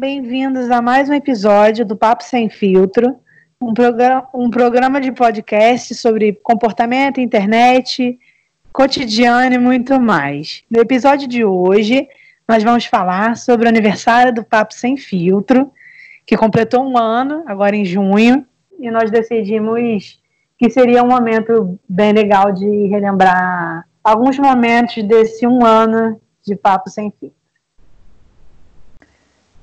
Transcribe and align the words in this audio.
bem-vindos 0.00 0.70
a 0.70 0.80
mais 0.80 1.10
um 1.10 1.12
episódio 1.12 1.84
do 1.84 1.94
Papo 1.94 2.24
Sem 2.24 2.48
Filtro, 2.48 3.20
um, 3.60 3.74
programa, 3.74 4.26
um 4.32 4.48
programa 4.48 4.98
de 4.98 5.12
podcast 5.12 5.94
sobre 5.94 6.32
comportamento, 6.42 7.20
internet, 7.20 8.18
cotidiano 8.72 9.54
e 9.54 9.58
muito 9.58 10.00
mais. 10.00 10.64
No 10.70 10.80
episódio 10.80 11.28
de 11.28 11.44
hoje, 11.44 12.08
nós 12.48 12.64
vamos 12.64 12.86
falar 12.86 13.36
sobre 13.36 13.66
o 13.66 13.68
aniversário 13.68 14.32
do 14.32 14.42
Papo 14.42 14.72
Sem 14.72 14.96
Filtro, 14.96 15.70
que 16.24 16.34
completou 16.34 16.82
um 16.82 16.96
ano, 16.96 17.44
agora 17.46 17.76
em 17.76 17.84
junho, 17.84 18.46
e 18.78 18.90
nós 18.90 19.10
decidimos 19.10 20.18
que 20.56 20.70
seria 20.70 21.02
um 21.02 21.08
momento 21.08 21.78
bem 21.86 22.14
legal 22.14 22.52
de 22.52 22.86
relembrar 22.86 23.86
alguns 24.02 24.38
momentos 24.38 25.02
desse 25.02 25.46
um 25.46 25.62
ano 25.62 26.18
de 26.42 26.56
Papo 26.56 26.88
Sem 26.88 27.12
Filtro. 27.20 27.39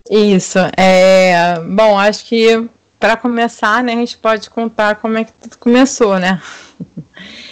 Isso. 0.10 0.60
É, 0.76 1.60
bom, 1.60 1.98
acho 1.98 2.26
que 2.26 2.68
para 3.00 3.16
começar, 3.16 3.84
né, 3.84 3.94
a 3.94 3.98
gente 3.98 4.18
pode 4.18 4.50
contar 4.50 4.96
como 4.96 5.18
é 5.18 5.24
que 5.24 5.32
tudo 5.34 5.58
começou, 5.58 6.20
né? 6.20 6.42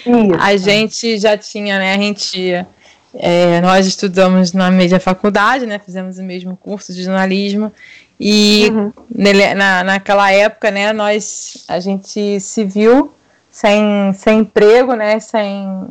Isso. 0.05 0.35
A 0.39 0.57
gente 0.57 1.17
já 1.17 1.37
tinha, 1.37 1.79
né? 1.79 1.93
A 1.93 1.97
gente, 1.97 2.65
é, 3.13 3.61
nós 3.61 3.85
estudamos 3.85 4.53
na 4.53 4.71
mesma 4.71 4.99
faculdade, 4.99 5.65
né? 5.65 5.79
Fizemos 5.79 6.17
o 6.17 6.23
mesmo 6.23 6.55
curso 6.57 6.93
de 6.93 7.03
jornalismo 7.03 7.71
e 8.19 8.69
uhum. 8.71 8.93
nele, 9.13 9.53
na, 9.53 9.83
naquela 9.83 10.31
época, 10.31 10.71
né? 10.71 10.93
Nós, 10.93 11.65
a 11.67 11.79
gente 11.79 12.39
se 12.39 12.63
viu 12.63 13.13
sem, 13.51 14.13
sem 14.13 14.39
emprego, 14.39 14.93
né? 14.93 15.19
Sem 15.19 15.87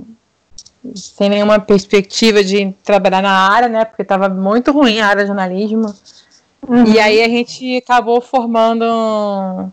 sem 0.95 1.31
nenhuma 1.31 1.59
perspectiva 1.59 2.45
de 2.45 2.75
trabalhar 2.85 3.23
na 3.23 3.49
área, 3.49 3.69
né? 3.69 3.85
Porque 3.85 4.03
estava 4.03 4.29
muito 4.29 4.71
ruim 4.71 5.01
a 5.01 5.07
área 5.07 5.23
de 5.23 5.29
jornalismo. 5.29 5.95
Uhum. 6.69 6.85
E 6.87 6.99
aí 6.99 7.23
a 7.23 7.29
gente 7.29 7.77
acabou 7.77 8.21
formando 8.21 8.85
um, 8.85 9.71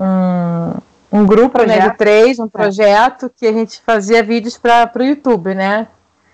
um, 0.00 1.20
um 1.20 1.26
grupo 1.26 1.62
né, 1.62 1.88
de 1.88 1.96
três, 1.96 2.38
um 2.38 2.46
é. 2.46 2.48
projeto 2.48 3.30
que 3.38 3.46
a 3.46 3.52
gente 3.52 3.80
fazia 3.82 4.22
vídeos 4.22 4.56
para 4.56 4.90
o 4.96 5.02
YouTube, 5.02 5.54
né? 5.54 5.88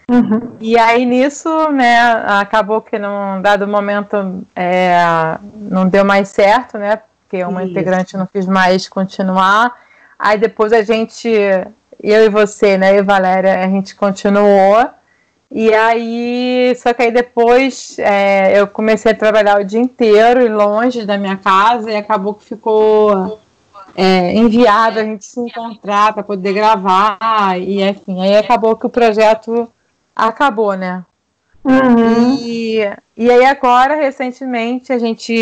Uhum. 0.09 0.53
E 0.61 0.79
aí 0.79 1.05
nisso, 1.05 1.49
né, 1.73 1.99
acabou 2.27 2.81
que 2.81 2.97
num 2.97 3.43
dado 3.43 3.67
momento 3.67 4.45
é, 4.55 4.97
não 5.55 5.89
deu 5.89 6.05
mais 6.05 6.29
certo, 6.29 6.79
né? 6.79 7.01
Porque 7.23 7.43
uma 7.45 7.65
Isso. 7.65 7.73
integrante 7.73 8.17
não 8.17 8.27
quis 8.27 8.47
mais 8.47 8.89
continuar. 8.89 9.75
Aí 10.17 10.39
depois 10.39 10.73
a 10.73 10.83
gente, 10.83 11.29
eu 12.01 12.25
e 12.25 12.29
você, 12.29 12.79
né, 12.79 12.97
e 12.97 13.03
Valéria, 13.03 13.65
a 13.65 13.69
gente 13.69 13.97
continuou. 13.97 14.89
E 15.51 15.73
aí, 15.73 16.75
só 16.77 16.93
que 16.93 17.03
aí 17.03 17.11
depois 17.11 17.99
é, 17.99 18.59
eu 18.59 18.67
comecei 18.67 19.13
a 19.13 19.17
trabalhar 19.17 19.61
o 19.61 19.65
dia 19.65 19.81
inteiro 19.81 20.43
e 20.43 20.49
longe 20.49 21.07
da 21.07 21.17
minha 21.17 21.37
casa 21.37 21.91
e 21.91 21.97
acabou 21.97 22.35
que 22.35 22.45
ficou 22.45 23.39
é, 23.95 24.35
enviado 24.35 24.99
a 24.99 25.05
gente 25.05 25.25
se 25.25 25.41
encontrar 25.41 26.13
para 26.13 26.23
poder 26.23 26.53
gravar 26.53 27.19
e 27.59 27.83
enfim, 27.83 28.21
aí 28.21 28.37
acabou 28.37 28.77
que 28.77 28.87
o 28.87 28.91
projeto 28.91 29.71
acabou, 30.15 30.75
né? 30.75 31.05
Uhum. 31.65 32.37
E, 32.41 32.81
e 33.17 33.31
aí 33.31 33.45
agora, 33.45 33.97
recentemente, 33.97 34.93
a 34.93 34.99
gente 34.99 35.35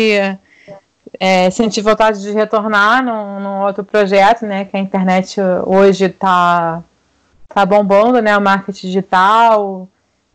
é, 1.19 1.49
senti 1.49 1.81
vontade 1.81 2.21
de 2.21 2.31
retornar 2.31 3.03
num, 3.03 3.39
num 3.39 3.61
outro 3.61 3.83
projeto, 3.83 4.45
né? 4.45 4.65
Que 4.65 4.77
a 4.77 4.79
internet 4.79 5.39
hoje 5.65 6.05
está 6.05 6.83
tá 7.47 7.65
bombando, 7.65 8.21
né? 8.21 8.37
O 8.37 8.41
marketing 8.41 8.87
digital, 8.87 9.87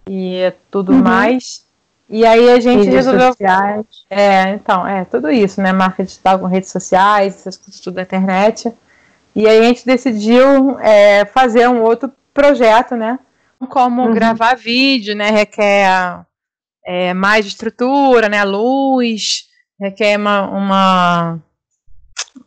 e 0.08 0.52
tudo 0.70 0.92
uhum. 0.92 1.02
mais. 1.02 1.64
E 2.08 2.26
aí 2.26 2.50
a 2.50 2.58
gente 2.58 2.78
redes 2.78 2.94
resolveu. 2.94 3.28
Sociais. 3.28 3.86
É, 4.10 4.50
então, 4.54 4.86
é 4.86 5.04
tudo 5.04 5.30
isso, 5.30 5.60
né? 5.60 5.72
Marca 5.72 6.02
digital 6.02 6.38
com 6.38 6.46
redes 6.46 6.70
sociais, 6.70 7.36
essas 7.36 7.56
coisas 7.56 7.80
tudo 7.80 7.94
da 7.94 8.02
internet. 8.02 8.72
E 9.34 9.46
aí 9.46 9.60
a 9.60 9.62
gente 9.62 9.86
decidiu 9.86 10.78
é, 10.80 11.24
fazer 11.24 11.68
um 11.68 11.82
outro 11.82 12.10
projeto, 12.34 12.96
né? 12.96 13.18
Como 13.68 14.02
uhum. 14.02 14.12
gravar 14.12 14.56
vídeo, 14.56 15.14
né? 15.14 15.30
Requer 15.30 16.24
é, 16.84 17.14
mais 17.14 17.46
estrutura, 17.46 18.28
né? 18.28 18.42
Luz, 18.42 19.44
requer 19.78 20.18
uma, 20.18 20.48
uma, 20.48 21.38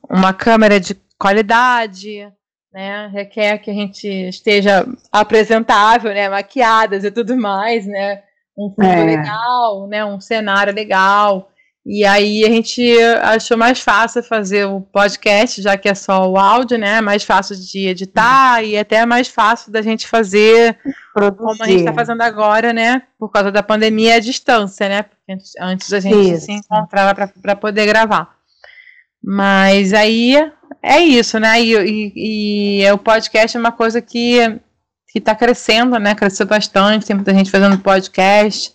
uma 0.10 0.34
câmera 0.34 0.80
de 0.80 0.96
qualidade, 1.18 2.28
né? 2.74 3.08
Requer 3.14 3.60
que 3.60 3.70
a 3.70 3.74
gente 3.74 4.08
esteja 4.08 4.86
apresentável, 5.12 6.14
né? 6.14 6.28
Maquiadas 6.28 7.04
e 7.04 7.12
tudo 7.12 7.38
mais, 7.38 7.86
né? 7.86 8.24
Um 8.58 8.70
fundo 8.70 8.88
é. 8.88 9.04
legal, 9.04 9.88
né? 9.88 10.04
Um 10.04 10.20
cenário 10.20 10.74
legal. 10.74 11.50
E 11.86 12.06
aí 12.06 12.46
a 12.46 12.48
gente 12.48 12.98
achou 13.22 13.58
mais 13.58 13.82
fácil 13.82 14.24
fazer 14.24 14.66
o 14.66 14.80
podcast, 14.80 15.62
já 15.62 15.78
que 15.78 15.90
é 15.90 15.94
só 15.94 16.30
o 16.30 16.38
áudio, 16.38 16.78
né? 16.78 17.02
Mais 17.02 17.24
fácil 17.24 17.58
de 17.58 17.88
editar 17.88 18.62
uhum. 18.62 18.70
e 18.70 18.78
até 18.78 19.06
mais 19.06 19.28
fácil 19.28 19.72
da 19.72 19.82
gente 19.82 20.08
fazer 20.08 20.78
Produzir. 21.14 21.38
como 21.38 21.64
a 21.64 21.68
gente 21.68 21.80
está 21.80 21.94
fazendo 21.94 22.22
agora, 22.22 22.72
né? 22.72 23.04
Por 23.20 23.30
causa 23.30 23.52
da 23.52 23.62
pandemia 23.62 24.16
à 24.16 24.20
distância, 24.20 24.88
né? 24.88 25.04
Porque 25.04 25.34
antes 25.60 25.92
a 25.92 26.00
gente 26.00 26.34
Isso. 26.34 26.46
se 26.46 26.54
encontrava 26.54 27.30
para 27.42 27.56
poder 27.56 27.86
gravar. 27.86 28.34
Mas 29.22 29.94
aí 29.94 30.38
é 30.84 31.00
isso, 31.00 31.40
né? 31.40 31.62
E, 31.62 31.74
e, 31.74 32.84
e, 32.84 32.92
o 32.92 32.98
podcast 32.98 33.56
é 33.56 33.60
uma 33.60 33.72
coisa 33.72 34.02
que 34.02 34.60
que 35.14 35.20
está 35.20 35.36
crescendo, 35.36 36.00
né? 36.00 36.16
Cresceu 36.16 36.48
bastante, 36.48 37.06
tem 37.06 37.16
muita 37.16 37.34
gente 37.36 37.52
fazendo 37.52 37.78
podcast, 37.78 38.74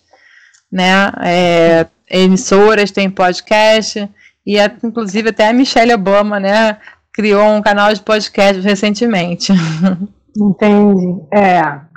né? 0.71 1.11
É, 1.21 1.85
emissoras 2.09 2.91
têm 2.91 3.09
podcast 3.09 4.09
e 4.45 4.57
é, 4.57 4.71
inclusive 4.81 5.29
até 5.29 5.49
a 5.49 5.53
Michelle 5.53 5.93
Obama, 5.93 6.39
né? 6.39 6.77
Criou 7.13 7.45
um 7.49 7.61
canal 7.61 7.93
de 7.93 8.01
podcast 8.01 8.61
recentemente. 8.61 9.51
Entendi. 10.35 11.21
É. 11.33 11.89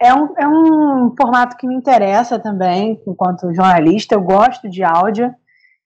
É 0.00 0.14
um, 0.14 0.34
é 0.38 0.46
um 0.46 1.14
formato 1.16 1.56
que 1.56 1.66
me 1.66 1.74
interessa 1.74 2.38
também, 2.38 3.00
enquanto 3.06 3.54
jornalista. 3.54 4.14
Eu 4.14 4.20
gosto 4.20 4.68
de 4.70 4.84
áudio. 4.84 5.34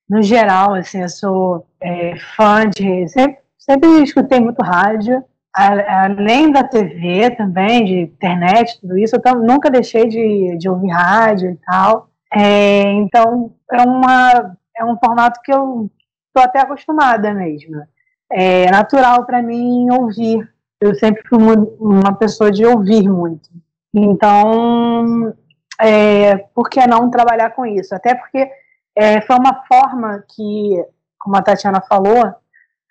No 0.07 0.21
geral, 0.21 0.75
assim, 0.75 1.01
eu 1.01 1.09
sou 1.09 1.65
é, 1.81 2.15
fã 2.35 2.69
de. 2.69 3.07
Sempre 3.07 3.39
sempre 3.69 4.01
escutei 4.01 4.39
muito 4.39 4.63
rádio, 4.63 5.23
além 5.53 6.51
da 6.51 6.63
TV 6.63 7.29
também, 7.35 7.85
de 7.85 7.99
internet, 8.01 8.79
tudo 8.81 8.97
isso, 8.97 9.15
eu 9.15 9.35
nunca 9.35 9.69
deixei 9.69 10.07
de, 10.07 10.57
de 10.57 10.67
ouvir 10.67 10.89
rádio 10.89 11.51
e 11.51 11.57
tal. 11.57 12.09
É, 12.33 12.83
então, 12.93 13.53
é, 13.71 13.81
uma, 13.83 14.55
é 14.75 14.85
um 14.85 14.97
formato 14.97 15.39
que 15.43 15.53
eu 15.53 15.89
estou 16.27 16.43
até 16.43 16.61
acostumada 16.61 17.33
mesmo. 17.33 17.83
É 18.31 18.69
natural 18.71 19.25
para 19.25 19.41
mim 19.41 19.87
ouvir. 19.91 20.47
Eu 20.81 20.95
sempre 20.95 21.21
fui 21.27 21.37
uma 21.79 22.13
pessoa 22.13 22.51
de 22.51 22.65
ouvir 22.65 23.07
muito. 23.09 23.49
Então, 23.93 25.33
é, 25.79 26.37
por 26.55 26.69
que 26.69 26.85
não 26.87 27.09
trabalhar 27.09 27.51
com 27.51 27.65
isso? 27.65 27.93
Até 27.93 28.15
porque 28.15 28.49
é, 28.95 29.21
foi 29.21 29.35
uma 29.35 29.63
forma 29.67 30.23
que, 30.35 30.83
como 31.19 31.35
a 31.35 31.41
Tatiana 31.41 31.81
falou, 31.81 32.33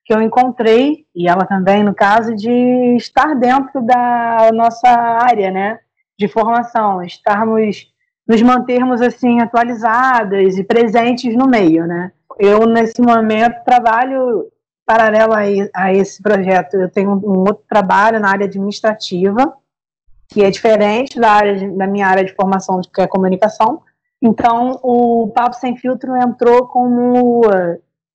que 0.08 0.14
eu 0.14 0.22
encontrei, 0.22 1.04
e 1.14 1.28
ela 1.28 1.44
também, 1.44 1.84
no 1.84 1.94
caso, 1.94 2.34
de 2.34 2.96
estar 2.96 3.34
dentro 3.34 3.82
da 3.82 4.48
nossa 4.54 4.88
área, 4.88 5.50
né, 5.50 5.78
de 6.18 6.26
formação, 6.26 7.02
estarmos, 7.02 7.92
nos 8.26 8.40
mantermos, 8.40 9.02
assim, 9.02 9.38
atualizadas 9.40 10.56
e 10.56 10.64
presentes 10.64 11.36
no 11.36 11.46
meio, 11.46 11.86
né. 11.86 12.10
Eu, 12.38 12.66
nesse 12.66 13.02
momento, 13.02 13.62
trabalho 13.66 14.46
paralelo 14.86 15.34
a, 15.34 15.40
a 15.74 15.92
esse 15.92 16.22
projeto, 16.22 16.78
eu 16.78 16.88
tenho 16.88 17.10
um 17.10 17.40
outro 17.40 17.64
trabalho 17.68 18.18
na 18.18 18.30
área 18.30 18.46
administrativa, 18.46 19.52
que 20.26 20.42
é 20.42 20.50
diferente 20.50 21.20
da, 21.20 21.32
área 21.32 21.70
da 21.70 21.86
minha 21.86 22.06
área 22.06 22.24
de 22.24 22.34
formação, 22.34 22.80
que 22.80 23.02
é 23.02 23.06
comunicação. 23.06 23.82
Então, 24.22 24.80
o 24.82 25.30
Papo 25.34 25.56
Sem 25.56 25.76
Filtro 25.76 26.16
entrou 26.16 26.66
como 26.66 27.42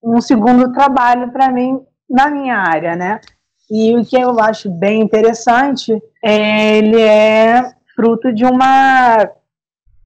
um 0.04 0.20
segundo 0.20 0.72
trabalho 0.74 1.32
para 1.32 1.50
mim 1.50 1.82
na 2.10 2.30
minha 2.30 2.58
área, 2.58 2.96
né? 2.96 3.22
E 3.72 3.96
o 3.96 4.06
que 4.06 4.18
eu 4.18 4.40
acho 4.40 4.70
bem 4.70 5.02
interessante 5.02 6.00
é 6.22 6.78
ele 6.78 7.02
é 7.02 7.74
fruto 7.96 8.34
de 8.34 8.46
uma 8.46 9.30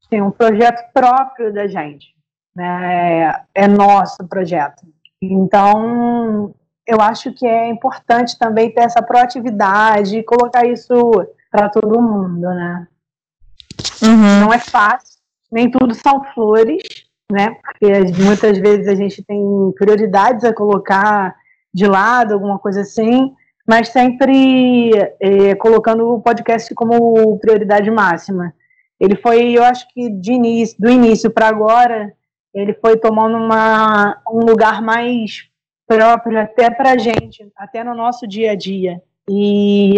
tem 0.10 0.22
um 0.22 0.32
projeto 0.32 0.90
próprio 0.94 1.54
da 1.54 1.68
gente, 1.68 2.08
né? 2.56 3.44
É 3.54 3.68
nosso 3.68 4.26
projeto. 4.28 4.86
Então, 5.22 6.54
eu 6.86 7.02
acho 7.02 7.34
que 7.34 7.46
é 7.46 7.68
importante 7.68 8.38
também 8.38 8.72
ter 8.72 8.82
essa 8.82 9.02
proatividade 9.02 10.18
e 10.18 10.24
colocar 10.24 10.66
isso 10.66 10.96
para 11.52 11.68
todo 11.70 12.02
mundo, 12.02 12.48
né? 12.48 12.88
Uhum. 14.02 14.40
Não 14.42 14.54
é 14.54 14.60
fácil, 14.60 15.18
nem 15.52 15.70
tudo 15.70 15.94
são 15.94 16.24
flores, 16.34 16.82
né? 17.32 17.56
Porque 17.62 17.88
muitas 18.24 18.58
vezes 18.58 18.88
a 18.88 18.96
gente 18.96 19.24
tem 19.24 19.72
prioridades 19.78 20.44
a 20.44 20.54
colocar 20.54 21.36
de 21.74 21.86
lado, 21.86 22.34
alguma 22.34 22.58
coisa 22.58 22.82
assim, 22.82 23.34
mas 23.68 23.90
sempre 23.90 24.92
é, 25.20 25.56
colocando 25.56 26.08
o 26.08 26.22
podcast 26.22 26.74
como 26.74 27.38
prioridade 27.40 27.92
máxima. 27.92 28.54
Ele 29.00 29.16
foi, 29.16 29.52
eu 29.52 29.64
acho 29.64 29.88
que 29.94 30.10
de 30.10 30.32
início, 30.32 30.76
do 30.80 30.90
início 30.90 31.30
para 31.30 31.48
agora, 31.48 32.14
ele 32.54 32.74
foi 32.74 32.98
tomando 32.98 33.38
uma, 33.38 34.20
um 34.32 34.40
lugar 34.40 34.82
mais 34.82 35.50
próprio 35.86 36.40
até 36.40 36.70
para 36.70 36.98
gente, 36.98 37.48
até 37.56 37.84
no 37.84 37.94
nosso 37.94 38.26
dia 38.26 38.52
a 38.52 38.56
dia. 38.56 39.02
E 39.30 39.96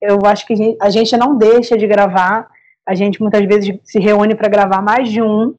eu 0.00 0.18
acho 0.26 0.46
que 0.46 0.52
a 0.52 0.56
gente, 0.56 0.78
a 0.80 0.90
gente 0.90 1.16
não 1.16 1.38
deixa 1.38 1.78
de 1.78 1.86
gravar, 1.86 2.48
a 2.84 2.94
gente 2.94 3.20
muitas 3.20 3.44
vezes 3.46 3.78
se 3.84 3.98
reúne 3.98 4.34
para 4.34 4.48
gravar 4.48 4.82
mais 4.82 5.08
de 5.08 5.22
um, 5.22 5.54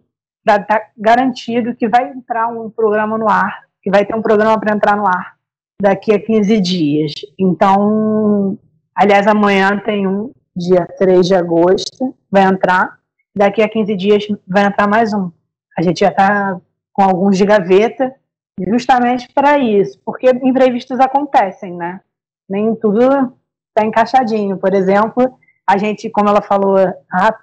estar 0.55 0.79
tá 0.79 0.87
garantido 0.97 1.75
que 1.75 1.87
vai 1.87 2.09
entrar 2.09 2.47
um 2.47 2.69
programa 2.69 3.17
no 3.17 3.29
ar, 3.29 3.65
que 3.81 3.91
vai 3.91 4.05
ter 4.05 4.15
um 4.15 4.21
programa 4.21 4.59
para 4.59 4.73
entrar 4.73 4.95
no 4.95 5.05
ar 5.05 5.37
daqui 5.81 6.13
a 6.13 6.19
15 6.19 6.59
dias. 6.59 7.13
Então, 7.37 8.57
aliás, 8.95 9.27
amanhã 9.27 9.79
tem 9.79 10.07
um, 10.07 10.31
dia 10.55 10.85
3 10.97 11.27
de 11.27 11.35
agosto, 11.35 12.15
vai 12.31 12.43
entrar. 12.43 12.97
Daqui 13.35 13.61
a 13.61 13.69
15 13.69 13.95
dias 13.95 14.27
vai 14.47 14.65
entrar 14.65 14.87
mais 14.87 15.13
um. 15.13 15.31
A 15.77 15.81
gente 15.81 15.99
já 15.99 16.09
está 16.09 16.59
com 16.91 17.03
alguns 17.03 17.37
de 17.37 17.45
gaveta, 17.45 18.15
justamente 18.67 19.31
para 19.31 19.59
isso, 19.59 19.99
porque 20.03 20.27
imprevistos 20.41 20.99
acontecem, 20.99 21.75
né? 21.75 22.01
Nem 22.49 22.73
tudo 22.73 23.31
está 23.69 23.85
encaixadinho. 23.85 24.57
Por 24.57 24.73
exemplo, 24.73 25.37
a 25.67 25.77
gente, 25.77 26.09
como 26.09 26.29
ela 26.29 26.41
falou 26.41 26.75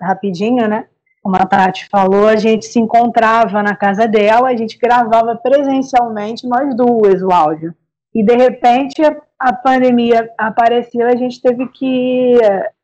rapidinho, 0.00 0.66
né? 0.66 0.86
Como 1.24 1.36
a 1.36 1.46
Tati 1.46 1.88
falou, 1.88 2.28
a 2.28 2.36
gente 2.36 2.66
se 2.66 2.78
encontrava 2.78 3.62
na 3.62 3.74
casa 3.74 4.06
dela, 4.06 4.48
a 4.48 4.54
gente 4.54 4.76
gravava 4.76 5.34
presencialmente 5.34 6.46
nós 6.46 6.76
duas 6.76 7.22
o 7.22 7.32
áudio. 7.32 7.74
E 8.14 8.22
de 8.22 8.36
repente 8.36 9.00
a 9.38 9.52
pandemia 9.54 10.30
apareceu, 10.36 11.08
a 11.08 11.16
gente 11.16 11.40
teve 11.40 11.66
que 11.68 12.38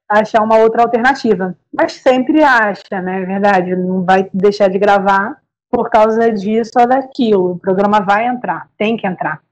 achar 0.08 0.42
uma 0.42 0.56
outra 0.56 0.84
alternativa. 0.84 1.54
Mas 1.70 1.92
sempre 1.92 2.42
acha, 2.42 3.02
né? 3.02 3.20
É 3.20 3.26
verdade, 3.26 3.76
não 3.76 4.02
vai 4.04 4.26
deixar 4.32 4.68
de 4.68 4.78
gravar 4.78 5.36
por 5.70 5.90
causa 5.90 6.32
disso 6.32 6.72
ou 6.78 6.88
daquilo. 6.88 7.52
O 7.52 7.58
programa 7.58 8.00
vai 8.00 8.26
entrar, 8.26 8.68
tem 8.78 8.96
que 8.96 9.06
entrar. 9.06 9.42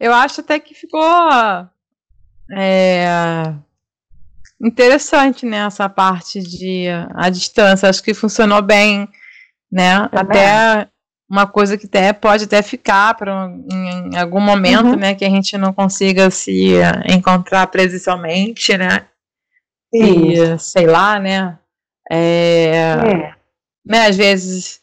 Eu 0.00 0.12
acho 0.12 0.40
até 0.40 0.58
que 0.58 0.74
ficou 0.74 1.00
é, 2.50 3.54
interessante, 4.60 5.44
né, 5.46 5.58
essa 5.66 5.88
parte 5.88 6.40
de 6.40 6.86
a 7.14 7.28
distância. 7.30 7.88
Acho 7.88 8.02
que 8.02 8.14
funcionou 8.14 8.62
bem, 8.62 9.08
né? 9.70 10.08
É 10.12 10.18
até 10.18 10.88
uma 11.28 11.46
coisa 11.46 11.76
que 11.76 11.86
até 11.86 12.12
pode 12.12 12.44
até 12.44 12.62
ficar 12.62 13.14
para 13.14 13.50
em, 13.70 14.16
algum 14.16 14.40
momento, 14.40 14.88
uhum. 14.88 14.96
né, 14.96 15.14
que 15.14 15.24
a 15.24 15.30
gente 15.30 15.56
não 15.58 15.72
consiga 15.72 16.30
se 16.30 16.74
encontrar 17.08 17.66
presencialmente, 17.68 18.76
né? 18.76 19.06
E, 19.92 20.58
sei 20.58 20.86
lá, 20.86 21.18
né? 21.18 21.58
É, 22.10 22.70
é. 22.76 23.34
Né, 23.86 24.06
às 24.06 24.16
vezes 24.16 24.80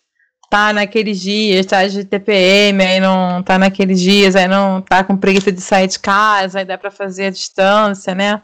tá 0.49 0.73
naqueles 0.73 1.19
dias, 1.21 1.65
tá 1.65 1.87
de 1.87 2.03
TPM, 2.03 2.83
aí 2.83 2.99
não 2.99 3.41
tá 3.41 3.57
naqueles 3.57 4.01
dias, 4.01 4.35
aí 4.35 4.49
não 4.49 4.81
tá 4.81 5.01
com 5.01 5.15
preguiça 5.15 5.49
de 5.49 5.61
sair 5.61 5.87
de 5.87 5.97
casa, 5.97 6.59
aí 6.59 6.65
dá 6.65 6.77
para 6.77 6.91
fazer 6.91 7.27
a 7.27 7.29
distância, 7.29 8.13
né? 8.13 8.41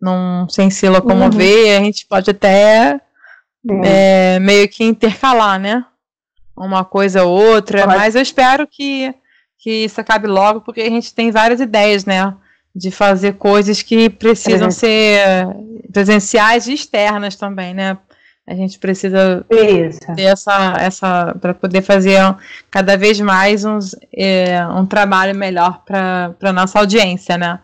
Não, 0.00 0.48
sem 0.48 0.70
se 0.70 0.88
locomover, 0.88 1.72
uhum. 1.72 1.80
a 1.80 1.84
gente 1.84 2.06
pode 2.06 2.30
até 2.30 3.00
é, 3.84 4.38
meio 4.38 4.68
que 4.68 4.84
intercalar, 4.84 5.58
né? 5.58 5.84
Uma 6.56 6.84
coisa 6.84 7.24
ou 7.24 7.30
outra, 7.30 7.86
mas 7.86 8.14
eu 8.14 8.22
espero 8.22 8.66
que, 8.66 9.14
que 9.58 9.84
isso 9.84 10.00
acabe 10.00 10.26
logo, 10.26 10.60
porque 10.60 10.80
a 10.80 10.90
gente 10.90 11.14
tem 11.14 11.30
várias 11.30 11.60
ideias, 11.60 12.04
né? 12.04 12.34
De 12.74 12.90
fazer 12.90 13.34
coisas 13.34 13.82
que 13.82 14.08
precisam 14.10 14.70
ser 14.70 15.46
presenciais 15.92 16.66
e 16.66 16.74
externas 16.74 17.36
também, 17.36 17.74
né? 17.74 17.98
A 18.46 18.54
gente 18.54 18.78
precisa 18.78 19.44
Isso. 19.50 19.98
ter 20.14 20.22
essa, 20.22 20.76
essa 20.78 21.34
para 21.40 21.52
poder 21.52 21.82
fazer 21.82 22.20
cada 22.70 22.96
vez 22.96 23.20
mais 23.20 23.64
uns, 23.64 23.96
é, 24.16 24.64
um 24.68 24.86
trabalho 24.86 25.34
melhor 25.34 25.82
para 25.84 26.32
a 26.40 26.52
nossa 26.52 26.78
audiência, 26.78 27.36
né? 27.36 27.58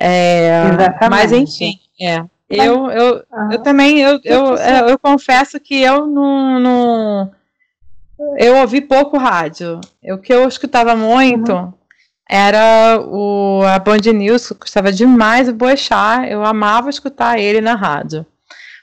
É, 0.00 0.68
Exatamente. 0.68 1.10
Mas 1.10 1.32
enfim, 1.32 1.78
é. 2.00 2.24
Eu, 2.48 2.90
eu, 2.90 3.24
uhum. 3.30 3.52
eu 3.52 3.62
também 3.62 3.98
eu, 3.98 4.20
eu, 4.24 4.56
eu, 4.56 4.88
eu, 4.88 4.98
confesso 4.98 5.60
que 5.60 5.82
eu 5.82 6.06
não, 6.06 6.58
não 6.58 7.30
eu 8.38 8.56
ouvi 8.56 8.80
pouco 8.80 9.18
rádio. 9.18 9.80
O 10.04 10.16
que 10.16 10.32
eu 10.32 10.48
escutava 10.48 10.96
muito 10.96 11.52
uhum 11.52 11.72
era 12.28 13.00
o, 13.00 13.62
a 13.62 13.78
Band 13.78 14.12
News, 14.12 14.52
gostava 14.52 14.92
demais 14.92 15.46
do 15.46 15.54
Boechat, 15.54 16.30
eu 16.30 16.44
amava 16.44 16.90
escutar 16.90 17.38
ele 17.38 17.60
na 17.62 17.74
rádio. 17.74 18.26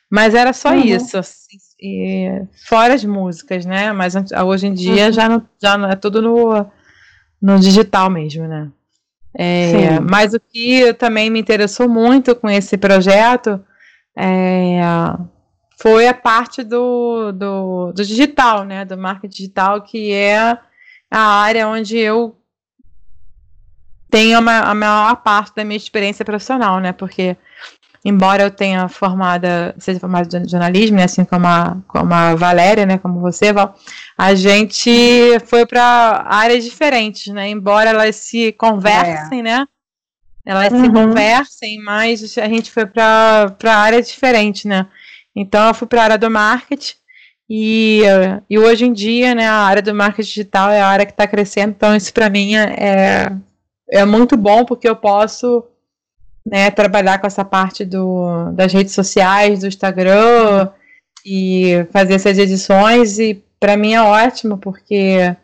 Mas 0.10 0.34
era 0.34 0.52
só 0.52 0.72
uhum. 0.72 0.82
isso, 0.82 1.18
assim, 1.18 1.58
e, 1.80 2.42
fora 2.68 2.96
as 2.96 3.06
músicas, 3.06 3.66
né? 3.66 3.92
Mas 3.92 4.16
hoje 4.46 4.68
em 4.68 4.74
dia 4.74 5.08
uhum. 5.08 5.12
já, 5.12 5.30
não, 5.30 5.48
já 5.62 5.78
não, 5.78 5.90
é 5.90 5.96
tudo 5.96 6.22
no, 6.22 6.66
no 7.40 7.60
digital 7.60 8.10
mesmo, 8.10 8.48
né? 8.48 8.70
É, 9.38 10.00
mas 10.00 10.34
o 10.34 10.40
que 10.40 10.94
também 10.94 11.30
me 11.30 11.40
interessou 11.40 11.90
muito 11.90 12.36
com 12.36 12.50
esse 12.50 12.78
projeto 12.78 13.62
é, 14.16 14.80
foi 15.78 16.08
a 16.08 16.14
parte 16.14 16.64
do, 16.64 17.34
do, 17.34 17.92
do 17.92 18.06
digital, 18.06 18.64
né? 18.64 18.86
Do 18.86 18.98
marketing 18.98 19.36
digital, 19.36 19.82
que 19.82 20.12
é 20.14 20.58
a 21.12 21.20
área 21.20 21.68
onde 21.68 21.98
eu 21.98 22.38
tenho 24.10 24.40
uma, 24.40 24.60
a 24.60 24.74
maior 24.74 25.18
parte 25.18 25.54
da 25.54 25.66
minha 25.66 25.76
experiência 25.76 26.24
profissional, 26.24 26.80
né? 26.80 26.94
Porque, 26.94 27.36
embora 28.06 28.44
eu 28.44 28.52
tenha 28.52 28.88
formada, 28.88 29.74
seja 29.80 30.00
formada 30.00 30.38
em 30.38 30.48
jornalismo, 30.48 30.98
né? 30.98 31.06
assim 31.06 31.26
como 31.26 31.48
a, 31.48 31.76
como 31.88 32.14
a 32.14 32.36
Valéria, 32.36 32.86
né? 32.86 33.00
Como 33.00 33.20
você, 33.20 33.52
Val, 33.52 33.76
a 34.16 34.36
gente 34.36 35.40
foi 35.48 35.66
para 35.66 36.24
áreas 36.30 36.64
diferentes, 36.64 37.34
né? 37.34 37.50
Embora 37.50 37.90
elas 37.90 38.16
se 38.16 38.52
conversem, 38.52 39.40
é. 39.40 39.44
né? 39.44 39.68
Elas 40.46 40.72
uhum. 40.72 40.86
se 40.86 40.92
conversem, 40.92 41.82
mas 41.84 42.38
a 42.38 42.48
gente 42.48 42.70
foi 42.70 42.86
para 42.86 43.56
áreas 43.66 44.08
diferentes, 44.08 44.66
né? 44.66 44.86
Então, 45.36 45.68
eu 45.68 45.74
fui 45.74 45.88
para 45.88 46.02
a 46.02 46.04
área 46.04 46.18
do 46.20 46.30
marketing. 46.30 46.94
E, 47.50 48.02
e 48.48 48.60
hoje 48.60 48.86
em 48.86 48.94
dia, 48.94 49.34
né, 49.34 49.48
a 49.48 49.62
área 49.62 49.82
do 49.82 49.94
marketing 49.94 50.28
digital 50.28 50.70
é 50.70 50.80
a 50.80 50.88
área 50.88 51.06
que 51.06 51.12
está 51.12 51.28
crescendo, 51.28 51.74
então 51.76 51.96
isso 51.96 52.12
para 52.12 52.28
mim 52.28 52.56
é, 52.56 53.32
é 53.92 54.04
muito 54.04 54.36
bom 54.36 54.66
porque 54.66 54.90
eu 54.90 54.96
posso 54.96 55.64
né, 56.46 56.70
trabalhar 56.70 57.20
com 57.20 57.28
essa 57.28 57.44
parte 57.44 57.84
do, 57.84 58.52
das 58.52 58.72
redes 58.72 58.94
sociais, 58.94 59.62
do 59.62 59.68
Instagram 59.68 60.70
e 61.26 61.88
fazer 61.92 62.14
essas 62.14 62.38
edições 62.38 63.18
e 63.18 63.44
para 63.60 63.76
mim 63.76 63.94
é 63.94 64.02
ótimo 64.02 64.58
porque 64.58 65.36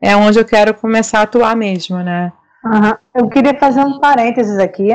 é 0.00 0.16
onde 0.16 0.38
eu 0.38 0.44
quero 0.44 0.74
começar 0.74 1.20
a 1.20 1.22
atuar 1.22 1.56
mesmo, 1.56 1.98
né? 1.98 2.32
Uhum. 2.64 2.92
Eu 3.14 3.28
queria 3.28 3.58
fazer 3.58 3.80
um 3.80 3.98
parênteses 3.98 4.58
aqui, 4.58 4.88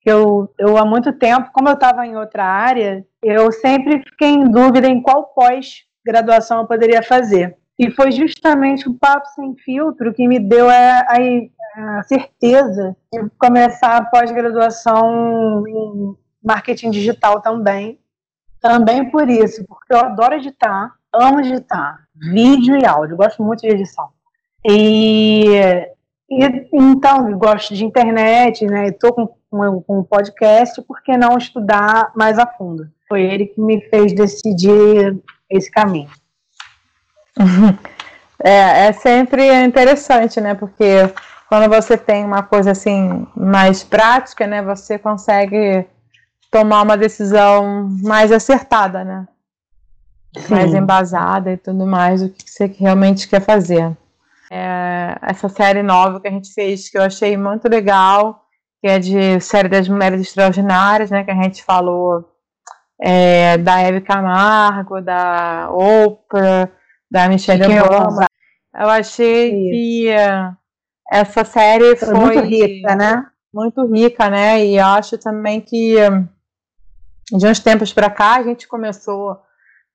que 0.00 0.10
eu, 0.10 0.50
eu 0.58 0.78
há 0.78 0.84
muito 0.84 1.12
tempo, 1.12 1.50
como 1.52 1.68
eu 1.68 1.74
estava 1.74 2.06
em 2.06 2.16
outra 2.16 2.44
área, 2.44 3.04
eu 3.22 3.52
sempre 3.52 4.02
fiquei 4.08 4.28
em 4.28 4.50
dúvida 4.50 4.88
em 4.88 5.02
qual 5.02 5.24
pós-graduação 5.34 6.60
eu 6.60 6.66
poderia 6.66 7.02
fazer. 7.02 7.56
E 7.78 7.90
foi 7.90 8.12
justamente 8.12 8.88
o 8.88 8.94
Papo 8.94 9.26
Sem 9.28 9.54
Filtro 9.56 10.12
que 10.12 10.26
me 10.28 10.38
deu 10.38 10.68
a, 10.68 11.00
a, 11.08 11.16
a 11.74 12.02
certeza 12.02 12.96
de 13.12 13.28
começar 13.38 13.96
a 13.96 14.04
pós-graduação 14.04 15.66
em 15.66 16.16
marketing 16.42 16.90
digital 16.90 17.40
também. 17.40 17.98
Também 18.60 19.10
por 19.10 19.28
isso, 19.28 19.64
porque 19.66 19.92
eu 19.92 20.00
adoro 20.00 20.34
editar, 20.34 20.94
amo 21.12 21.40
editar, 21.40 22.06
vídeo 22.14 22.76
e 22.76 22.84
áudio, 22.84 23.16
gosto 23.16 23.42
muito 23.42 23.60
de 23.60 23.68
edição. 23.68 24.10
E, 24.64 25.46
e 26.28 26.68
então, 26.72 27.38
gosto 27.38 27.74
de 27.74 27.84
internet, 27.84 28.66
né? 28.66 28.88
Estou 28.88 29.12
com, 29.12 29.26
com 29.50 29.98
um 29.98 30.04
podcast, 30.04 30.82
por 30.82 31.02
que 31.02 31.16
não 31.16 31.38
estudar 31.38 32.12
mais 32.14 32.38
a 32.38 32.46
fundo? 32.46 32.90
Foi 33.08 33.22
ele 33.22 33.46
que 33.46 33.60
me 33.60 33.80
fez 33.88 34.12
decidir 34.12 35.18
esse 35.48 35.70
caminho. 35.70 36.10
É, 38.42 38.86
é 38.86 38.92
sempre 38.92 39.52
interessante, 39.62 40.40
né? 40.40 40.54
Porque 40.54 41.12
quando 41.50 41.68
você 41.68 41.98
tem 41.98 42.24
uma 42.24 42.44
coisa 42.44 42.70
assim 42.70 43.26
mais 43.36 43.82
prática, 43.82 44.46
né, 44.46 44.62
você 44.62 44.96
consegue 44.96 45.84
tomar 46.48 46.82
uma 46.82 46.96
decisão 46.96 47.88
mais 48.04 48.30
acertada, 48.30 49.02
né? 49.02 49.26
Sim. 50.38 50.54
Mais 50.54 50.72
embasada 50.72 51.50
e 51.50 51.56
tudo 51.56 51.84
mais, 51.84 52.22
o 52.22 52.28
que 52.28 52.48
você 52.48 52.66
realmente 52.66 53.28
quer 53.28 53.40
fazer. 53.40 53.96
É, 54.48 55.16
essa 55.22 55.48
série 55.48 55.82
nova 55.82 56.20
que 56.20 56.28
a 56.28 56.30
gente 56.30 56.54
fez, 56.54 56.88
que 56.88 56.96
eu 56.96 57.02
achei 57.02 57.36
muito 57.36 57.68
legal, 57.68 58.44
que 58.80 58.86
é 58.86 59.00
de 59.00 59.40
série 59.40 59.68
das 59.68 59.88
mulheres 59.88 60.20
extraordinárias, 60.20 61.10
né? 61.10 61.24
Que 61.24 61.32
a 61.32 61.42
gente 61.42 61.64
falou 61.64 62.30
é, 63.02 63.58
da 63.58 63.80
Eve 63.82 64.02
Camargo, 64.02 65.00
da 65.00 65.68
Oprah, 65.72 66.68
da 67.10 67.28
Michelle 67.28 67.64
Obama. 67.80 68.26
Eu 68.72 68.88
achei 68.88 69.48
Isso. 69.48 69.70
que 69.72 70.59
essa 71.10 71.44
série 71.44 71.96
foi, 71.96 72.08
foi 72.08 72.18
muito 72.18 72.40
rica, 72.40 72.94
né? 72.94 73.26
Muito 73.52 73.84
rica, 73.86 74.30
né? 74.30 74.64
E 74.64 74.78
acho 74.78 75.18
também 75.18 75.60
que 75.60 75.96
de 77.32 77.46
uns 77.46 77.60
tempos 77.60 77.92
para 77.92 78.10
cá 78.10 78.36
a 78.36 78.42
gente 78.42 78.66
começou, 78.66 79.38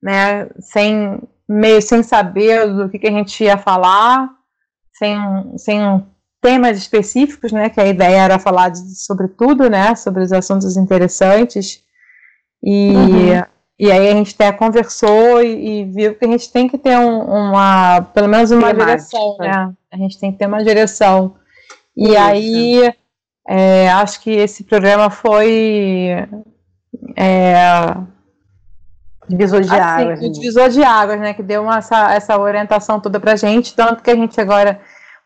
né, 0.01 0.49
sem 0.59 1.21
meio 1.47 1.81
sem 1.81 2.01
saber 2.01 2.67
do 2.67 2.89
que, 2.89 2.99
que 2.99 3.07
a 3.07 3.11
gente 3.11 3.43
ia 3.43 3.57
falar, 3.57 4.29
sem, 4.97 5.17
sem 5.57 6.05
temas 6.41 6.77
específicos, 6.77 7.51
né? 7.51 7.69
Que 7.69 7.81
a 7.81 7.87
ideia 7.87 8.21
era 8.21 8.39
falar 8.39 8.69
de, 8.69 8.95
sobre 8.95 9.27
tudo, 9.27 9.69
né? 9.69 9.95
Sobre 9.95 10.23
os 10.23 10.31
assuntos 10.31 10.77
interessantes. 10.77 11.83
E, 12.63 12.93
uhum. 12.93 13.43
E 13.77 13.91
aí 13.91 14.09
a 14.09 14.13
gente 14.13 14.33
até 14.33 14.51
conversou 14.53 15.41
e, 15.41 15.81
e, 15.81 15.85
viu 15.85 16.15
que 16.15 16.23
a 16.23 16.27
gente 16.29 16.51
tem 16.51 16.67
que 16.67 16.77
ter 16.77 16.97
um, 16.97 17.19
uma, 17.21 18.01
pelo 18.13 18.27
menos 18.27 18.49
uma 18.51 18.67
Temática. 18.67 18.85
direção, 18.85 19.37
né? 19.37 19.73
A 19.91 19.97
gente 19.97 20.17
tem 20.17 20.31
que 20.31 20.37
ter 20.37 20.47
uma 20.47 20.63
direção. 20.63 21.35
E 21.95 22.09
Isso. 22.09 22.17
aí 22.17 22.93
é, 23.47 23.89
acho 23.89 24.21
que 24.21 24.31
esse 24.31 24.63
programa 24.63 25.09
foi 25.09 26.25
é, 27.17 27.97
divisor 29.27 29.61
de 29.61 29.69
assim, 29.69 30.03
águas. 30.03 30.21
Né? 30.21 30.29
Divisor 30.29 30.69
de 30.69 30.83
águas, 30.83 31.19
né? 31.19 31.33
Que 31.33 31.43
deu 31.43 31.63
uma, 31.63 31.77
essa, 31.77 32.13
essa 32.13 32.39
orientação 32.39 33.01
toda 33.01 33.19
pra 33.19 33.35
gente, 33.35 33.75
tanto 33.75 34.01
que 34.01 34.09
a 34.09 34.15
gente 34.15 34.39
agora 34.39 34.79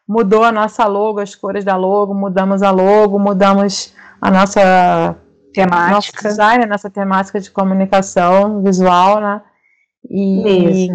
mudou 0.07 0.43
a 0.43 0.51
nossa 0.51 0.87
logo, 0.87 1.19
as 1.19 1.35
cores 1.35 1.63
da 1.63 1.75
logo, 1.75 2.15
mudamos 2.15 2.63
a 2.63 2.71
logo, 2.71 3.19
mudamos 3.19 3.93
a 4.19 4.31
nossa 4.31 5.15
temática, 5.63 5.91
nosso 5.91 6.11
design, 6.21 6.63
a 6.63 6.67
nossa 6.67 6.89
temática 6.89 7.39
de 7.39 7.51
comunicação 7.51 8.61
visual, 8.61 9.19
né? 9.19 9.41
E, 10.09 10.89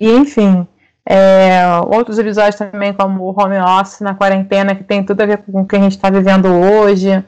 e, 0.00 0.10
enfim, 0.10 0.66
é, 1.08 1.62
outros 1.86 2.18
episódios 2.18 2.56
também, 2.56 2.92
como 2.92 3.24
o 3.24 3.30
home 3.30 3.58
office 3.58 4.00
na 4.00 4.14
quarentena, 4.14 4.74
que 4.74 4.84
tem 4.84 5.02
tudo 5.02 5.22
a 5.22 5.26
ver 5.26 5.38
com 5.38 5.62
o 5.62 5.66
que 5.66 5.76
a 5.76 5.80
gente 5.80 5.92
está 5.92 6.10
vivendo 6.10 6.46
hoje. 6.48 7.24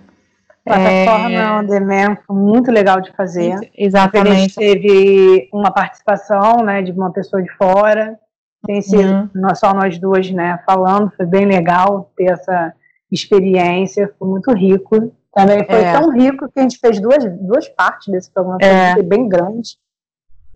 Plataforma 0.64 1.30
é... 1.30 1.52
on 1.52 1.64
demand 1.64 2.16
foi 2.26 2.37
muito 2.37 2.70
legal 2.70 3.00
de 3.00 3.11
fazer. 3.12 3.56
Exatamente. 3.76 4.30
A 4.30 4.35
gente 4.35 4.54
teve 4.54 5.49
uma 5.52 5.70
participação 5.70 6.59
né, 6.59 6.82
de 6.82 6.92
uma 6.92 7.11
pessoa 7.11 7.42
de 7.42 7.50
fora, 7.56 8.18
tem 8.66 8.82
sido 8.82 9.30
uhum. 9.35 9.54
só 9.54 9.73
nós 9.73 9.99
duas 9.99 10.30
né, 10.30 10.61
falando, 10.66 11.11
foi 11.16 11.25
bem 11.25 11.47
legal 11.47 12.12
ter 12.14 12.32
essa 12.32 12.75
experiência, 13.11 14.12
foi 14.18 14.28
muito 14.28 14.52
rico. 14.52 15.11
Também 15.33 15.65
foi 15.65 15.83
é. 15.83 15.93
tão 15.93 16.11
rico 16.11 16.51
que 16.51 16.59
a 16.59 16.63
gente 16.63 16.79
fez 16.79 17.01
duas, 17.01 17.25
duas 17.41 17.69
partes 17.69 18.09
desse 18.09 18.31
programa, 18.33 18.59
é. 18.61 18.95
foi 18.95 19.03
bem 19.03 19.29
grande. 19.29 19.79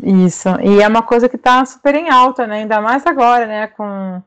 Isso, 0.03 0.49
e 0.61 0.83
é 0.83 0.89
uma 0.89 1.03
coisa 1.03 1.29
que 1.29 1.37
está 1.37 1.65
super 1.65 1.95
em 1.95 2.11
alta, 2.11 2.47
né? 2.47 2.59
Ainda 2.59 2.81
mais 2.81 3.07
agora, 3.07 3.47
né? 3.47 3.69
Com, 3.69 4.21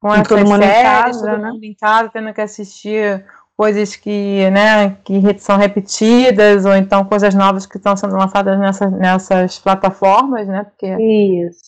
com 0.00 0.14
essas 0.14 0.28
todo 0.28 0.46
mundo 0.46 0.62
séries, 0.62 0.78
em 0.78 0.82
casa, 0.82 1.30
todo 1.30 1.42
né? 1.42 1.50
mundo 1.50 1.64
em 1.64 1.74
casa, 1.74 2.10
tendo 2.10 2.32
que 2.32 2.40
assistir 2.40 3.24
coisas 3.56 3.94
que, 3.94 4.50
né, 4.50 4.96
que 5.04 5.38
são 5.38 5.56
repetidas, 5.56 6.64
ou 6.64 6.74
então 6.74 7.04
coisas 7.04 7.34
novas 7.34 7.66
que 7.66 7.76
estão 7.76 7.96
sendo 7.96 8.16
lançadas 8.16 8.58
nessas, 8.58 8.90
nessas 8.92 9.58
plataformas, 9.58 10.46
né? 10.48 10.64
Porque, 10.64 10.86
Isso. 10.96 11.60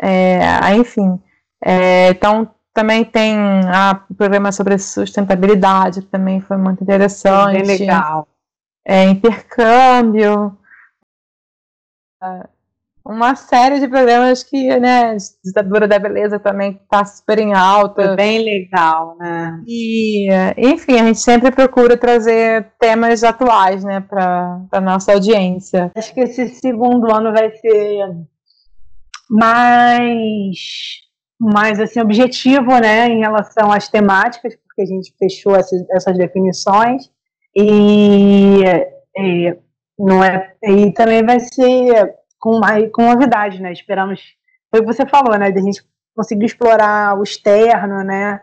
É, 0.00 0.74
enfim. 0.74 1.20
É, 1.64 2.08
então, 2.10 2.48
também 2.74 3.04
tem 3.04 3.36
ah, 3.72 4.04
o 4.10 4.14
programa 4.14 4.52
sobre 4.52 4.78
sustentabilidade, 4.78 6.02
que 6.02 6.08
também 6.08 6.40
foi 6.40 6.56
muito 6.56 6.82
interessante. 6.82 7.62
Bem 7.62 7.78
legal. 7.78 8.28
É, 8.86 9.04
intercâmbio 9.04 10.56
uma 13.04 13.34
série 13.34 13.80
de 13.80 13.88
programas 13.88 14.44
que, 14.44 14.78
né, 14.78 15.16
ditadura 15.44 15.88
da 15.88 15.98
beleza 15.98 16.38
também 16.38 16.80
está 16.82 17.04
super 17.04 17.38
em 17.38 17.52
alta. 17.52 18.06
Foi 18.06 18.16
bem 18.16 18.44
legal, 18.44 19.16
né? 19.18 19.60
E, 19.66 20.28
enfim, 20.56 21.00
a 21.00 21.04
gente 21.04 21.18
sempre 21.18 21.50
procura 21.50 21.96
trazer 21.96 22.72
temas 22.78 23.24
atuais, 23.24 23.82
né, 23.82 24.00
para 24.00 24.60
a 24.70 24.80
nossa 24.80 25.12
audiência. 25.12 25.90
Acho 25.96 26.14
que 26.14 26.20
esse 26.20 26.48
segundo 26.50 27.12
ano 27.12 27.32
vai 27.32 27.50
ser 27.50 28.08
mais, 29.28 30.58
mais 31.42 31.80
assim, 31.80 32.00
objetivo, 32.00 32.78
né, 32.78 33.08
em 33.08 33.18
relação 33.18 33.72
às 33.72 33.88
temáticas, 33.88 34.54
porque 34.56 34.82
a 34.82 34.86
gente 34.86 35.12
fechou 35.18 35.56
essas, 35.56 35.84
essas 35.90 36.16
definições. 36.16 37.10
E, 37.54 38.62
e, 39.18 39.58
não 39.98 40.22
é, 40.22 40.54
e 40.62 40.92
também 40.92 41.24
vai 41.24 41.40
ser 41.40 42.14
com, 42.38 42.60
mais, 42.60 42.90
com 42.92 43.02
novidade, 43.02 43.60
né? 43.60 43.72
Esperamos, 43.72 44.20
foi 44.70 44.80
o 44.80 44.86
que 44.86 44.92
você 44.92 45.06
falou, 45.06 45.36
né? 45.36 45.50
De 45.50 45.58
a 45.58 45.62
gente 45.62 45.82
conseguir 46.14 46.46
explorar 46.46 47.18
o 47.18 47.22
externo, 47.22 48.04
né? 48.04 48.40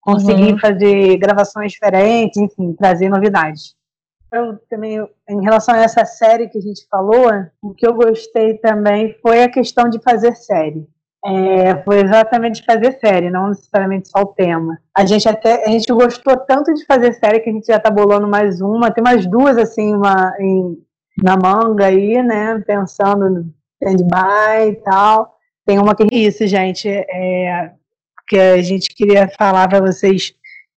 Conseguir 0.00 0.52
uhum. 0.52 0.58
fazer 0.58 1.16
gravações 1.18 1.72
diferentes, 1.72 2.36
enfim, 2.36 2.74
trazer 2.74 3.08
novidades. 3.08 3.74
Eu 4.32 4.58
também, 4.68 4.98
em 5.28 5.42
relação 5.42 5.74
a 5.74 5.82
essa 5.82 6.04
série 6.04 6.48
que 6.48 6.58
a 6.58 6.60
gente 6.60 6.86
falou, 6.90 7.30
o 7.62 7.72
que 7.72 7.86
eu 7.86 7.94
gostei 7.94 8.58
também 8.58 9.14
foi 9.22 9.42
a 9.42 9.50
questão 9.50 9.88
de 9.88 10.00
fazer 10.02 10.34
série. 10.34 10.86
É, 11.24 11.76
foi 11.84 12.00
exatamente 12.00 12.60
de 12.60 12.66
fazer 12.66 12.98
série, 12.98 13.30
não 13.30 13.48
necessariamente 13.48 14.08
só 14.08 14.22
o 14.22 14.26
tema. 14.26 14.76
A 14.96 15.06
gente 15.06 15.28
até 15.28 15.64
a 15.64 15.68
gente 15.68 15.92
gostou 15.92 16.36
tanto 16.36 16.74
de 16.74 16.84
fazer 16.84 17.12
série 17.12 17.38
que 17.38 17.48
a 17.48 17.52
gente 17.52 17.66
já 17.66 17.78
tá 17.78 17.90
bolando 17.90 18.26
mais 18.26 18.60
uma, 18.60 18.90
tem 18.90 19.04
mais 19.04 19.24
duas 19.24 19.56
assim, 19.56 19.94
uma 19.94 20.34
em, 20.40 20.76
na 21.22 21.36
manga 21.36 21.86
aí, 21.86 22.20
né? 22.22 22.58
Pensando 22.66 23.30
no 23.30 23.54
stand-by 23.80 24.70
e 24.70 24.76
tal. 24.82 25.36
Tem 25.64 25.78
uma 25.78 25.94
que 25.94 26.08
isso, 26.10 26.44
gente, 26.44 26.88
é, 26.88 27.72
que 28.28 28.36
a 28.36 28.60
gente 28.60 28.92
queria 28.92 29.28
falar 29.38 29.68
para 29.68 29.80
vocês 29.80 30.34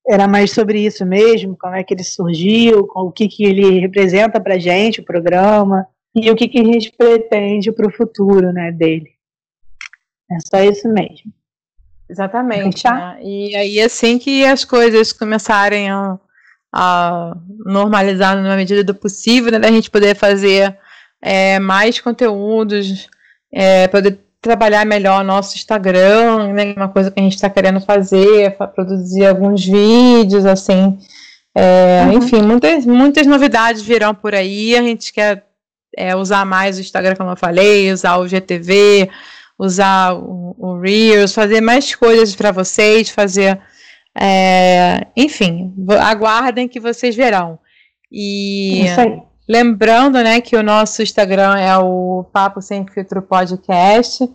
era 0.08 0.28
mais 0.28 0.52
sobre 0.52 0.80
isso 0.86 1.04
mesmo, 1.04 1.58
como 1.60 1.75
é 1.75 1.84
que 1.84 1.94
ele 1.94 2.04
surgiu, 2.04 2.88
o 2.94 3.12
que, 3.12 3.28
que 3.28 3.44
ele 3.44 3.80
representa 3.80 4.40
para 4.40 4.60
gente, 4.60 5.02
o 5.02 5.06
programa, 5.06 5.88
e 6.14 6.30
o 6.30 6.36
que, 6.36 6.48
que 6.48 6.60
a 6.60 6.64
gente 6.64 6.92
pretende 6.96 7.72
para 7.72 7.88
o 7.88 7.92
futuro 7.92 8.54
né, 8.54 8.72
dele. 8.72 9.15
É 10.32 10.38
só 10.50 10.63
isso 10.63 10.88
mesmo. 10.88 11.32
Exatamente. 12.10 12.84
Né? 12.86 13.20
E 13.22 13.55
aí, 13.55 13.82
assim 13.82 14.17
que 14.20 14.46
as 14.46 14.63
coisas 14.63 15.12
começarem 15.12 15.89
a 15.89 16.20
a 16.75 17.38
normalizar 17.65 18.36
na 18.36 18.58
medida 18.58 18.84
do 18.84 18.94
possível, 18.94 19.50
né, 19.50 19.60
da 19.60 19.72
gente 19.72 19.89
poder 19.89 20.13
fazer 20.13 20.77
é, 21.22 21.58
mais 21.58 22.01
conteúdos, 22.01 23.08
é, 23.50 23.88
poder 23.88 24.20
trabalhar 24.41 24.86
melhor 24.86 25.24
nosso 25.24 25.55
Instagram, 25.55 26.51
né, 26.51 26.74
uma 26.75 26.89
coisa 26.89 27.10
que 27.10 27.17
a 27.17 27.24
gente 27.24 27.36
está 27.36 27.50
querendo 27.50 27.79
fazer, 27.79 28.58
produzir 28.75 29.25
alguns 29.25 29.65
vídeos, 29.65 30.46
assim, 30.46 31.00
é, 31.55 32.03
uhum. 32.08 32.17
enfim, 32.17 32.41
muitas, 32.41 32.86
muitas 32.86 33.25
novidades 33.25 33.82
virão 33.82 34.13
por 34.13 34.36
aí, 34.36 34.75
a 34.75 34.82
gente 34.82 35.13
quer 35.13 35.46
é, 35.96 36.13
usar 36.13 36.46
mais 36.46 36.77
o 36.77 36.82
Instagram, 36.82 37.15
como 37.15 37.29
eu 37.29 37.38
falei, 37.38 37.89
usar 37.89 38.17
o 38.17 38.27
GTV, 38.27 39.10
usar 39.58 40.14
o, 40.16 40.56
o 40.58 40.80
Reels, 40.80 41.34
fazer 41.34 41.62
mais 41.62 41.94
coisas 41.96 42.36
para 42.36 42.52
vocês, 42.52 43.10
fazer 43.10 43.60
é, 44.18 45.08
enfim, 45.16 45.74
aguardem 46.02 46.68
que 46.68 46.80
vocês 46.80 47.16
verão. 47.16 47.60
E 48.12 48.86
lembrando, 49.48 50.22
né, 50.24 50.40
que 50.40 50.56
o 50.56 50.64
nosso 50.64 51.04
Instagram 51.04 51.58
é 51.58 51.78
o 51.78 52.26
Papo 52.32 52.62
Sem 52.62 52.88
Filtro 52.88 53.22
Podcast. 53.22 54.28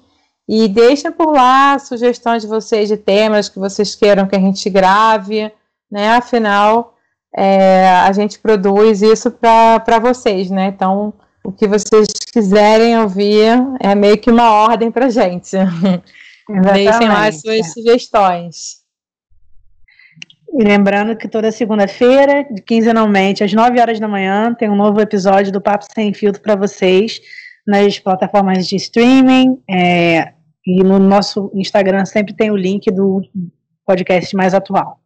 E 0.46 0.66
deixem 0.68 1.12
por 1.12 1.32
lá 1.32 1.78
sugestões 1.78 2.42
de 2.42 2.48
vocês 2.48 2.88
de 2.88 2.96
temas 2.96 3.48
que 3.48 3.58
vocês 3.58 3.94
queiram 3.94 4.26
que 4.26 4.34
a 4.34 4.40
gente 4.40 4.68
grave, 4.68 5.50
né? 5.88 6.10
Afinal, 6.10 6.94
é, 7.36 7.88
a 7.88 8.10
gente 8.10 8.36
produz 8.40 9.00
isso 9.00 9.30
para 9.30 10.00
vocês, 10.00 10.50
né? 10.50 10.66
Então, 10.66 11.14
o 11.44 11.52
que 11.52 11.68
vocês 11.68 12.08
quiserem 12.32 12.98
ouvir 12.98 13.58
é 13.80 13.94
meio 13.94 14.18
que 14.18 14.30
uma 14.30 14.50
ordem 14.50 14.90
para 14.90 15.08
gente. 15.08 15.56
Deixem 16.72 17.08
lá 17.08 17.28
as 17.28 17.40
suas 17.40 17.72
sugestões. 17.72 18.80
E 20.52 20.64
lembrando 20.64 21.16
que 21.16 21.28
toda 21.28 21.52
segunda-feira, 21.52 22.44
quinzenalmente, 22.66 23.44
às 23.44 23.52
9 23.52 23.80
horas 23.80 24.00
da 24.00 24.08
manhã, 24.08 24.52
tem 24.52 24.68
um 24.68 24.74
novo 24.74 25.00
episódio 25.00 25.52
do 25.52 25.60
Papo 25.60 25.84
Sem 25.94 26.12
Filtro 26.12 26.42
para 26.42 26.56
vocês 26.56 27.20
nas 27.66 27.98
plataformas 28.00 28.66
de 28.66 28.74
streaming. 28.76 29.62
É, 29.70 30.32
e 30.66 30.82
no 30.82 30.98
nosso 30.98 31.52
Instagram 31.54 32.04
sempre 32.04 32.34
tem 32.34 32.50
o 32.50 32.56
link 32.56 32.90
do 32.90 33.22
podcast 33.86 34.34
mais 34.36 34.52
atual. 34.52 35.00